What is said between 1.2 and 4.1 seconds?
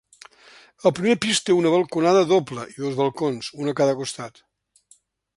pis té una balconada doble i dos balcons, un a cada